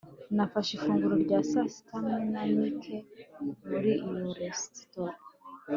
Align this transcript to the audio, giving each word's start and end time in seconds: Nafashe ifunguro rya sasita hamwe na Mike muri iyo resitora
Nafashe 0.35 0.71
ifunguro 0.77 1.15
rya 1.23 1.39
sasita 1.49 1.91
hamwe 2.05 2.21
na 2.31 2.41
Mike 2.57 2.97
muri 3.69 3.91
iyo 4.05 4.25
resitora 4.39 5.15